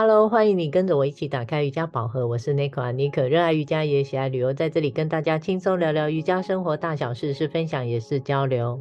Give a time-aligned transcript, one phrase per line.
[0.00, 2.24] Hello，欢迎你跟着我一起打开瑜伽宝盒。
[2.24, 8.80] 我是 Nico 啊，Nico 热爱瑜伽也喜爱旅游，在这里跟大家轻松聊聊瑜伽生活大小事，是分享也是交流。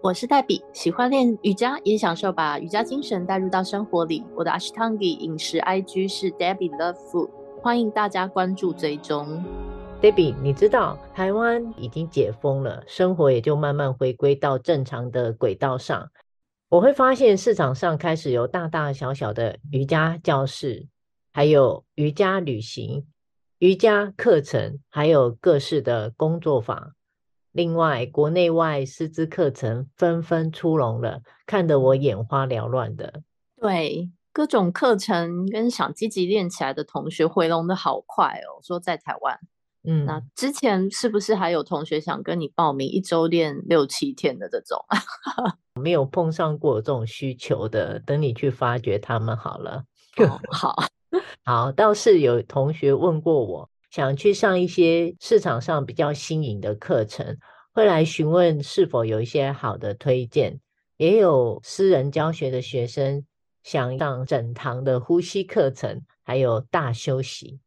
[0.00, 4.24] 我是黛比，喜欢练瑜伽，也享受把瑜伽精神带入到生活里。
[4.34, 7.28] 我的 Ashtangi 饮食 IG 是 Debbie Love Food，
[7.60, 9.44] 欢迎大家关注追踪。
[10.00, 16.08] Debbie，你知道台湾已经解封了，生活也就慢慢回归到正常的轨道上。
[16.72, 20.88] 我会发现市场上开始有大大小小的瑜伽教室，
[21.30, 23.06] 还有瑜伽旅行、
[23.58, 26.94] 瑜伽课程，还有各式的工作坊。
[27.50, 33.22] 另外，国内外师资课程纷纷出笼了，看得我眼花缭乱的。
[33.60, 38.62] 对，各种课程跟想积极练起来的同学回笼的好快哦。
[38.62, 39.38] 说在台湾，
[39.84, 44.78] 嗯，那之前是不是还有同学想跟你报名一周练六七天的这种？
[45.80, 49.84] 没有碰上过这种需求的，等你去发掘他们好了。
[50.18, 50.76] 哦、好
[51.44, 57.36] 好，倒是有同学问过我，想去上一些市场上比较新颖的课程，
[57.72, 60.60] 会来询问是否有一些好的推荐。
[60.98, 63.24] 也有私人教学的学生
[63.64, 67.58] 想上整堂的呼吸课程，还有大休息。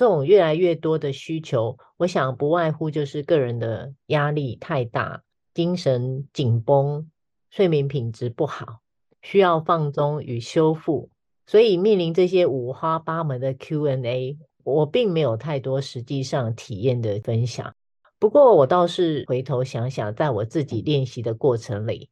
[0.00, 7.10] 这种越来越多的需求，我想不外乎就是个人的压力太大，精神紧绷。
[7.50, 8.80] 睡眠品质不好，
[9.20, 11.10] 需要放松与修复，
[11.46, 17.74] 所以面临这些五花八门的 Q&A，我并没有太多实际上体验的分享。
[18.18, 22.08] 不过我倒是回头想想，在我自己练习的过程里，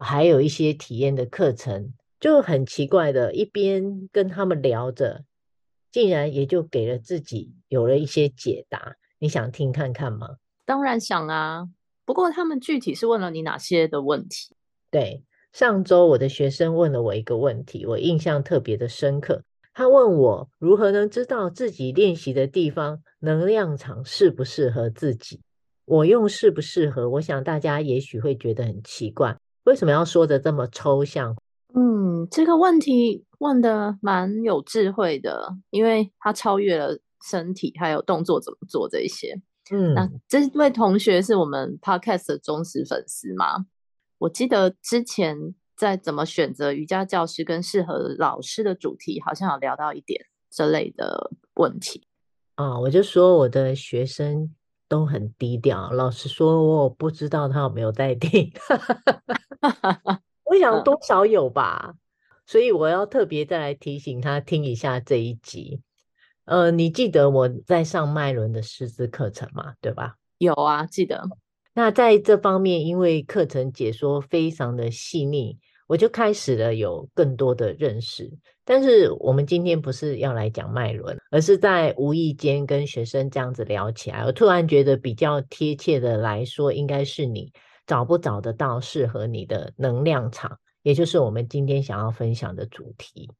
[0.00, 5.22] 还有一些体验的课程，就很奇怪的，一边跟他们聊着，
[5.90, 8.96] 竟然也就给了自己有了一些解答。
[9.18, 10.36] 你想听看看吗？
[10.64, 11.68] 当然想啊，
[12.04, 14.54] 不过他们具体是问了你哪些的问题？
[14.90, 19.42] 对，上周我的学生问了我一个问题，我印象特别的深刻。
[19.72, 25.40] 他问我如何能知道自己练习的地方能量场适不适合自己？
[25.84, 31.36] 我用适不适合，我想大家也许会觉得很奇怪，为什么要说的这么抽象？
[31.74, 39.38] 嗯，这个问题问的蛮有智慧的，因为他超越了身体还有动作怎么做这些。
[39.72, 43.66] 嗯，那这位同学是我们 Podcast 的忠实粉丝吗？
[44.18, 52.06] 我记得之前在怎么选择瑜伽教师跟适合老师的主题，好像有聊到一点这类的问题
[52.56, 52.78] 啊。
[52.80, 54.54] 我就说我的学生
[54.88, 58.52] 都很低调，老实说我不知道他有没有在听。
[60.44, 61.94] 我想多少有吧，
[62.50, 65.82] 所以我要特别再来提醒他听一下这一集。
[66.46, 69.74] 呃，你记得我在上麦伦的师资课程吗？
[69.80, 70.16] 对吧？
[70.38, 71.22] 有啊，记得。
[71.74, 75.56] 那在这方面，因为课程解说非常的细腻，
[75.86, 78.28] 我就开始了有更多的认识。
[78.64, 87.52] 但是我们今天不是要来讲脉轮，而是在无意间跟学生这样子聊起来，我突然觉得比较贴切的来说，应该是你
[87.86, 93.30] 找不找得到适合你的能量场，也就是我们今天想要分享的主题。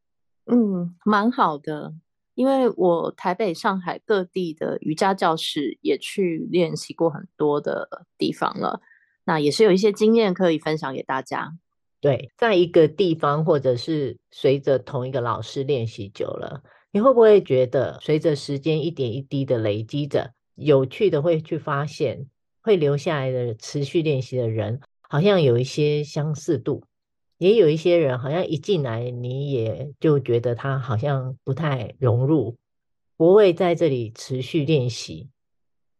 [0.46, 1.94] 嗯，蛮好的。
[2.34, 8.80] 因为我台北、上海各地的瑜伽教室也去练习过很多的地方了，
[9.24, 11.52] 那也是有一些经验可以分享给大家。
[12.00, 16.62] 对，在一个地方或者是随着同一个老师练习久了，
[16.92, 22.26] 你会不会觉得随着时间一点一滴的累积着，有趣的会去发现，
[22.62, 26.84] 会留下来的持续练习的人，好像有一些相似度。
[27.40, 32.58] 也有一些人好像一进来，你也就觉得他好像不太融入，
[33.16, 35.30] 不会在这里持续练习。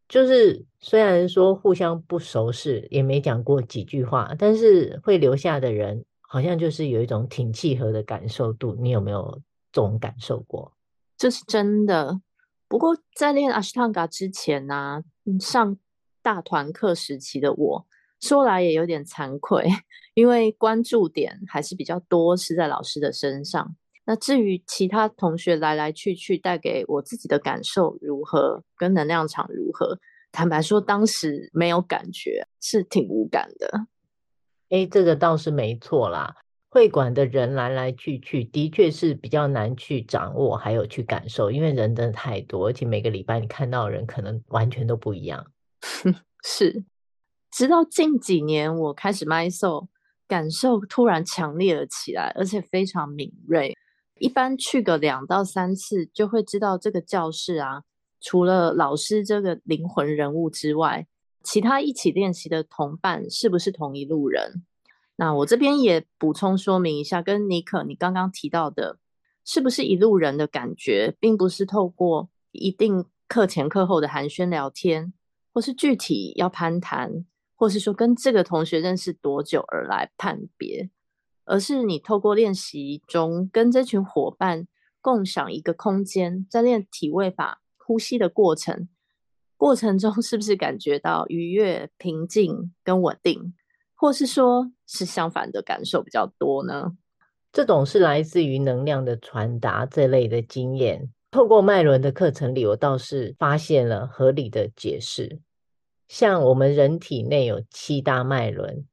[0.07, 8.75] 就是虽然说互相不熟识，也没讲过几句话，但是会留下的人，好像就是有一种挺契合的感受度。
[8.75, 9.41] 你有没有
[9.71, 10.71] 这种感受过？
[11.17, 12.21] 这是真的。
[12.67, 15.01] 不过在练阿斯汤嘎之前呢、
[15.39, 15.75] 上
[16.21, 17.87] 大团课时期的我。
[18.21, 19.67] 说来也有点惭愧，
[20.13, 23.75] 因为关注点还是比较多，是在老师的身上。
[24.05, 29.97] 那至于其他同学来来去去，带给我自己的感受如何，跟能量场如何，
[30.31, 33.87] 坦白说，当时没有感觉，是挺无感的。
[34.69, 36.35] 诶，这个倒是没错啦。
[36.69, 45.45] 会馆的人来来去去，的确是比较难去掌握，还有去感受，因为人真的太多，而且每个礼拜你看到的人可能完全都不一样。
[46.43, 46.83] 是。
[47.51, 49.87] 直到近几年，我开始 Mysore，
[50.27, 53.77] 感受突然强烈了起来，而且非常敏锐。
[54.19, 57.83] 一般去个两到三次，就会知道这个教室啊，
[58.21, 61.07] 除了老师这个灵魂人物之外，
[61.43, 64.63] 其他一起练习的同伴是不是同一路人？
[65.17, 68.97] 那我这边也补充说明一下，跟尼克你刚刚提到的
[69.43, 75.11] 是不是一路人的感觉，并不是透过一定课前课后的寒暄聊天，
[75.51, 77.25] 或是具体要攀谈，
[77.61, 80.89] 或是说跟这个同学认识多久而来判别，
[81.45, 84.67] 而是你透过练习中跟这群伙伴
[84.99, 88.89] 共享一个空间，在练体位法呼吸的过程，
[89.57, 93.53] 过程中是不是感觉到愉悦、平静跟稳定，
[93.93, 96.97] 或是说是相反的感受比较多呢？
[97.51, 101.11] 这种是来自于能量的传达这类的经验。
[101.29, 105.39] 透过脉轮的课程里，我倒是发现了合理的解释。
[106.11, 108.85] 像我们人体内有七大脉轮，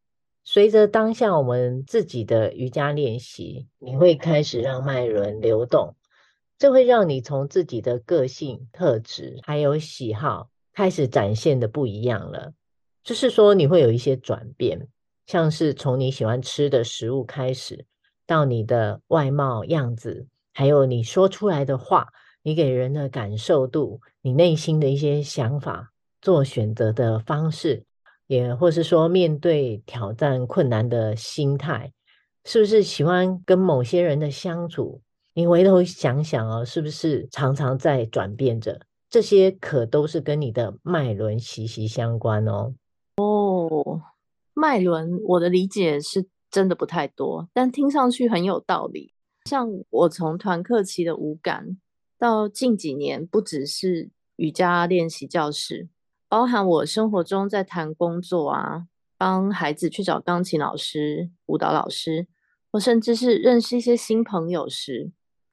[0.44, 5.97] 随着当下我们自己的瑜伽练习，你会开始让脉轮流动，
[6.59, 12.53] 这会让你从自己的个性特质还有喜好开始展现的不一样了。
[13.03, 14.87] 就是说，你会有一些转变，
[15.26, 17.85] 像是从你喜欢吃的食物开始。
[18.29, 22.12] 到你的外貌样子，还有你说出来的话，
[22.44, 27.85] 你给人的感受度，你内心的一些想法，做选择的方式，
[28.26, 31.93] 也或是说面对挑战困难的心态，
[32.44, 35.00] 是不是喜欢跟某些人的相处？
[35.35, 38.81] 你回头想想哦，是不是常常在转变着？
[39.11, 42.75] 这些可都是跟你的脉轮息息相关哦。
[43.17, 44.03] 哦，
[44.55, 46.26] 脉轮，我的理解是。
[46.50, 49.12] 真的不太多，但听上去很有道理。
[49.44, 51.76] 像我从团课期的五感，
[52.19, 55.91] 到近几年不只是瑜伽练习教室，
[56.28, 58.86] 包含我生活中在谈工作啊，
[59.16, 62.26] 帮孩子去找钢琴老师、舞蹈老师，
[62.70, 65.10] 或甚至是认识一些新朋友时，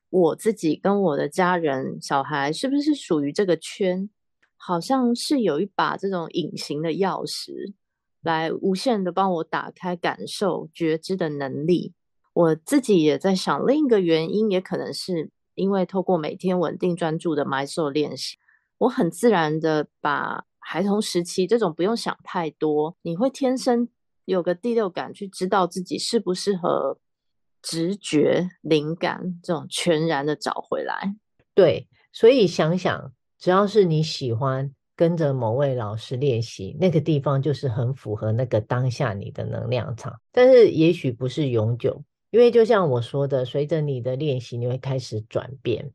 [0.09, 4.09] 我自己跟我的家人、小孩是不是属于这个圈？
[4.57, 7.73] 好像是有一把这种隐形的钥匙。
[8.21, 11.93] 来无限的帮我打开感受觉知的能力。
[12.33, 18.37] 我自己也在想，另一个原因也可能是因为透过每天稳定专注的 My So 练习，
[18.79, 23.87] 我很自然的把孩童时期这种不用想太多，你会天生
[24.25, 26.97] 有个第六感去知道自己适不适合
[27.61, 31.15] 直觉灵感这种全然的找回来。
[31.53, 34.73] 对，所以想想，只要是你喜欢。
[34.97, 42.01] 跟着某位老师练习，那个地方就是很符合那个当下你的能量场，但是也许不是永久，
[42.31, 45.91] 因为就像我说的，随着你的练习，你会开始转变，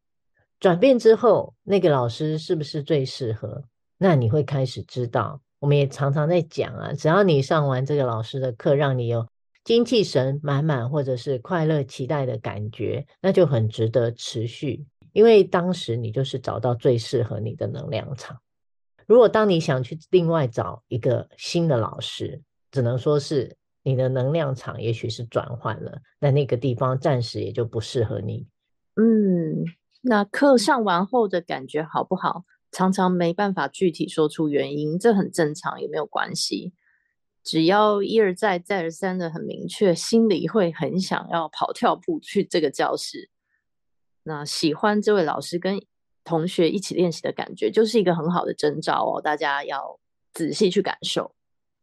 [0.58, 3.64] 转变之后，那个老师是不是最适合？
[4.02, 5.42] 那你会开始知道。
[5.58, 9.28] 我们也常常在讲啊，只要你上完这个老师的课，让你有
[9.62, 18.40] 精气神满满，或者是快乐期待的感觉，那就很值得持续，因为当时你就是找到最适合你的能量场。
[19.06, 28.46] 如果当你想去另外找一个新的老师，只能说是你的能量场也许是转换了，那那个地方暂时也就不适合你。
[28.96, 29.62] 嗯，
[30.00, 32.44] 那课上完后的感觉好不好？
[32.72, 36.72] 常常没办法具体说出原因，这很正常，也没有关系。
[37.42, 43.30] 只要一而再、再而三的很明确，心里会很想要跑跳步去这个教室。
[44.22, 45.80] 那喜欢这位老师跟
[46.22, 49.20] 同学一起练习的感觉，就是一个很好的征兆哦。
[49.22, 49.98] 大家要
[50.34, 51.34] 仔细去感受。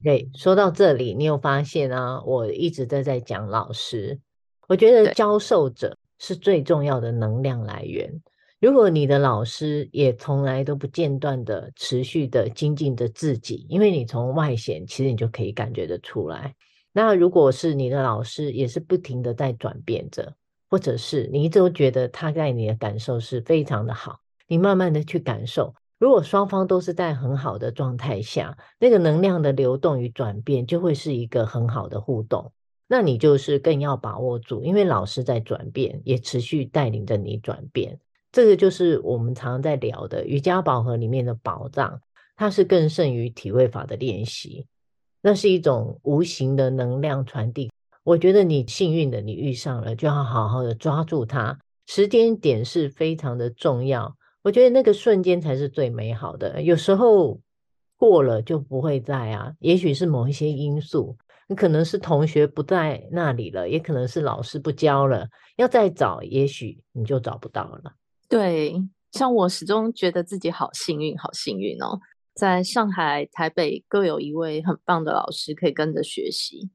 [0.03, 2.21] 对，说到这里，你有发现啊？
[2.23, 4.19] 我一直都在讲老师，
[4.67, 8.21] 我觉得教授者是最重要的能量来源。
[8.59, 16.55] 如果你的老师也从来都不间断的持续的精进着自己，因为你从外显其实你就可以感觉得出来。
[16.91, 20.33] 那如果是你的老师，也是不停的在转变着，
[20.71, 24.21] 或者是你一直都觉得他在你的感受是非常的好。
[24.47, 32.51] 你慢慢的去感受，如果双方都是在很好的状态下，那个能量的流动与转变就会是一个很好的互动。
[32.87, 37.99] 那你就是更要把握住，因为老师在转变，也持续带领着你转变。
[38.37, 41.99] 这个就是我们常在聊的瑜伽宝盒里面的宝藏，
[42.35, 44.67] 它是更胜于体位法的练习。
[45.23, 47.71] 那是一种无形的能量传递。
[48.03, 51.57] 我觉得你幸运的，你遇上了，就要好好的抓住它。
[51.87, 54.15] 时间点是非常的重要。
[54.43, 56.61] 我觉得那个瞬间才是最美好的。
[56.61, 57.39] 有时候
[57.97, 61.17] 过了就不会再啊，也许是某一些因素，
[61.47, 67.93] 你可能是同学不在那里了，也可能是老师不教了，要再找，也许你就找不到了。
[68.29, 68.75] 对，
[69.11, 71.99] 像我始终觉得自己好幸运，好幸运哦，
[72.33, 76.69] 在上海、台北各有一位很棒的老师可以跟着学习。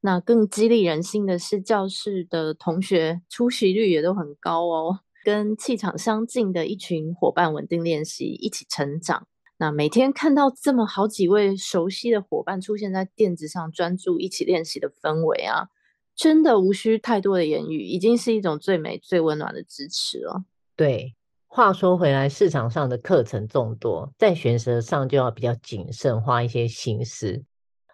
[0.00, 5.00] 那更激励人心的是，教室的同学出席率也都很高哦。
[5.24, 9.26] 跟气场相近的一群伙伴稳定练习，一起成长。
[9.56, 15.68] 那每天看到这么好几位熟悉的伙伴出现在垫子上，专注一起练习的氛围啊，
[16.14, 20.44] 真的无需太多的言语，已经是一种最美、最温暖的支持了。
[20.78, 21.16] 对，
[21.48, 27.42] 话说回来，市场上的课程众多，在选择上就要比较谨慎，花一些心思。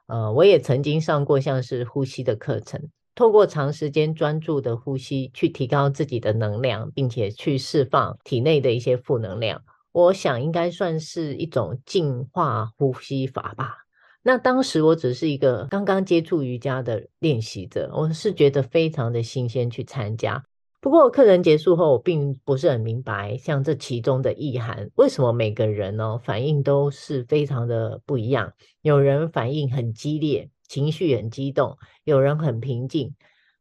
[0.07, 9.63] 呃，我也曾经上过像是呼吸的课程，透过长时间专注的呼吸，去提高自己的能量，并且去释放体内的一些负能量。
[9.93, 13.79] 我想应该算是一种净化呼吸法吧。
[14.23, 20.45] 那当时我只是一个刚刚接触瑜伽的练习者，我是觉得非常的新鲜去参加。
[20.85, 28.53] 不过课程结束后，我并不是很明白像这其中的意涵，为什么每个人呢反应都是非常的不一样？
[28.83, 33.15] 有人反应很激烈，情绪很激动；有人很平静。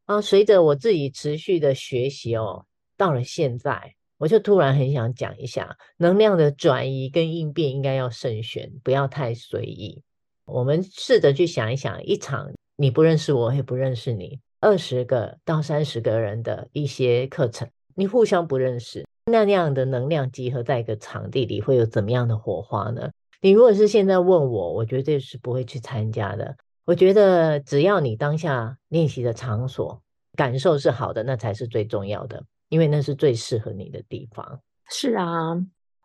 [0.04, 2.66] 啊，随着我自己持续的学习哦，
[2.98, 10.02] 到了现在，我就突然很想讲一下，能量的转移跟应变应该要慎选，不要太随意。
[10.44, 23.10] 我们试着去想一想，一场你不认识我，也不认识你，二十个到三十个人的一些课程，你互相不认识，那样的能量集合在一个场地里，会有怎么样的火花呢？
[23.42, 26.56] 你如果是现在问我，我绝对是不会去参加的。
[26.86, 30.00] 我觉得只要你当下练习的场所
[30.34, 34.60] 感受是好的，那才是最重要的，因为那是最适合你的地方。
[34.88, 35.54] 是啊，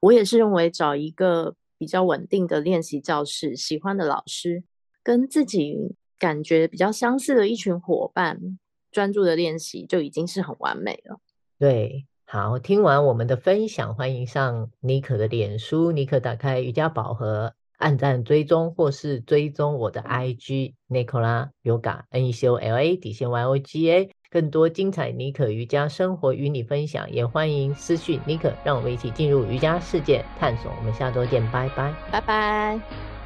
[0.02, 1.56] 我也是认为找一个。
[1.80, 4.66] 比较稳定的练习教室，喜欢的老师，
[5.02, 8.60] 跟自己感觉比较相似的一群伙伴，
[8.92, 11.20] 专注的练习就已经是很完美了。
[11.58, 24.10] 对，好，听完我们的分享，欢迎上妮可的脸书，妮可打开瑜伽宝盒，按赞追踪或是追踪我的 IG Nicola Yoga N E C O L A 底线 Y O G A。
[24.32, 30.72] 更多精彩妮可瑜伽生活与你分享，也欢迎私讯妮可，让我们一起进入瑜伽世界探索。
[30.78, 33.19] 我们下周见，拜拜，拜拜。